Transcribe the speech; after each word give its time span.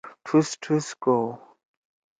ٹُھس 0.25 0.47
ٹُھس 0.61 0.87
کؤ 1.03 1.21